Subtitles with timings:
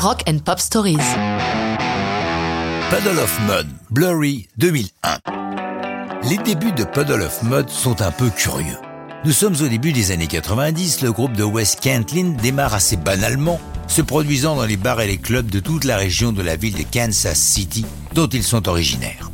[0.00, 0.96] Rock and Pop Stories.
[2.88, 5.18] Puddle of Mud, Blurry 2001.
[6.30, 8.76] Les débuts de Puddle of Mud sont un peu curieux.
[9.24, 13.60] Nous sommes au début des années 90, le groupe de West Cantlin démarre assez banalement,
[13.88, 16.76] se produisant dans les bars et les clubs de toute la région de la ville
[16.76, 19.32] de Kansas City, dont ils sont originaires.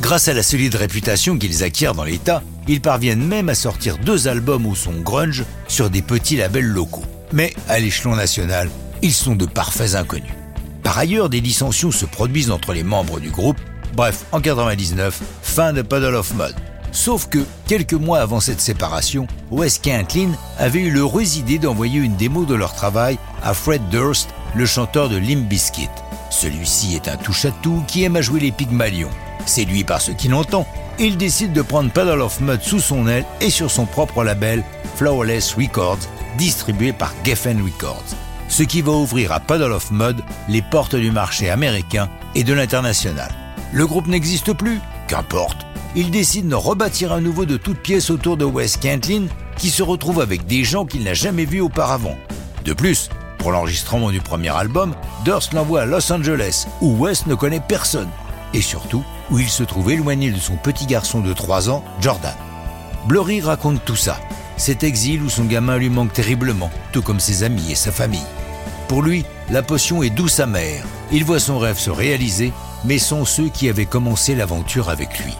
[0.00, 4.28] Grâce à la solide réputation qu'ils acquièrent dans l'État, ils parviennent même à sortir deux
[4.28, 7.04] albums au son grunge sur des petits labels locaux.
[7.32, 8.70] Mais à l'échelon national,
[9.02, 10.34] ils sont de parfaits inconnus.
[10.82, 13.58] Par ailleurs, des dissensions se produisent entre les membres du groupe.
[13.94, 16.54] Bref, en 99, fin de Puddle of Mud.
[16.92, 22.16] Sauf que, quelques mois avant cette séparation, Wes Cantlin avait eu l'heureuse idée d'envoyer une
[22.16, 25.88] démo de leur travail à Fred Durst, le chanteur de Limp Bizkit.
[26.30, 29.10] Celui-ci est un touche-à-tout qui aime à jouer les Pygmalions.
[29.46, 30.66] Séduit par ce qu'il entend,
[30.98, 34.64] il décide de prendre Puddle of Mud sous son aile et sur son propre label,
[34.96, 36.00] Flowerless Records,
[36.36, 38.04] distribué par Geffen Records.
[38.50, 42.52] Ce qui va ouvrir à Puddle of Mud les portes du marché américain et de
[42.52, 43.30] l'international.
[43.72, 45.64] Le groupe n'existe plus, qu'importe.
[45.94, 49.84] Il décide de rebâtir à nouveau de toutes pièces autour de Wes Cantlin, qui se
[49.84, 52.16] retrouve avec des gens qu'il n'a jamais vus auparavant.
[52.64, 54.94] De plus, pour l'enregistrement du premier album,
[55.24, 58.10] Durst l'envoie à Los Angeles, où Wes ne connaît personne.
[58.52, 62.34] Et surtout, où il se trouve éloigné de son petit garçon de 3 ans, Jordan.
[63.06, 64.18] Blurry raconte tout ça,
[64.60, 68.20] cet exil où son gamin lui manque terriblement, tout comme ses amis et sa famille.
[68.88, 70.84] Pour lui, la potion est douce amère.
[71.10, 72.52] Il voit son rêve se réaliser,
[72.84, 75.32] mais sont ceux qui avaient commencé l'aventure avec lui.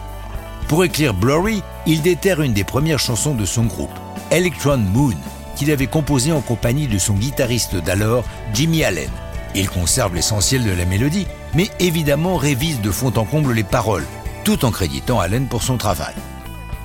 [0.67, 3.91] Pour écrire Blurry, il déterre une des premières chansons de son groupe,
[4.31, 5.13] Electron Moon,
[5.55, 9.09] qu'il avait composée en compagnie de son guitariste d'alors, Jimmy Allen.
[9.53, 14.07] Il conserve l'essentiel de la mélodie, mais évidemment révise de fond en comble les paroles,
[14.43, 16.15] tout en créditant Allen pour son travail.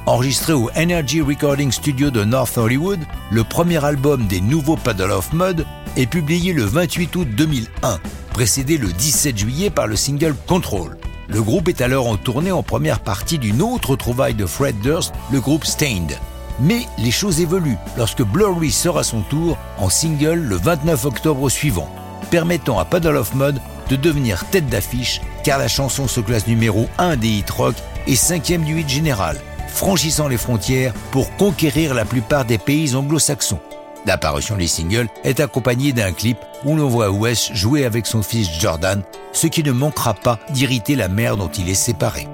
[0.07, 3.01] Enregistré au Energy Recording Studio de North Hollywood,
[3.33, 7.98] le premier album des nouveaux Paddle of Mud est publié le 28 août 2001,
[8.33, 10.97] précédé le 17 juillet par le single Control.
[11.27, 15.13] Le groupe est alors en tournée en première partie d'une autre trouvaille de Fred Durst,
[15.33, 16.17] le groupe Stained.
[16.61, 21.51] Mais les choses évoluent lorsque Blurry sort à son tour en single le 29 octobre
[21.51, 21.91] suivant,
[22.30, 23.61] permettant à Puddle of Mud
[23.91, 27.75] de devenir tête d'affiche car la chanson se classe numéro 1 des hit rock
[28.07, 29.36] et 5e du hit général,
[29.77, 33.61] franchissant les frontières pour conquérir la plupart des pays anglo-saxons.
[34.07, 38.48] L'apparition des singles est accompagnée d'un clip où l'on voit Wes jouer avec son fils
[38.59, 42.27] Jordan, ce qui ne manquera pas d'irriter la mère dont il est séparé.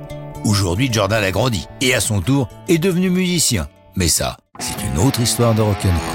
[0.44, 3.68] Aujourd'hui, Jordan a grandi et à son tour est devenu musicien.
[3.96, 6.11] Mais ça, c'est une autre histoire de rock'n'roll.